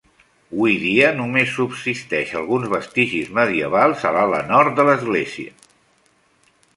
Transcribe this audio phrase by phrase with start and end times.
[0.59, 5.55] Hui dia només subsisteix alguns vestigis medievals a l'ala nord de l'església.